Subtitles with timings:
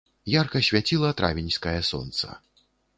[0.35, 2.27] Ярка свяціла травеньскае сонца.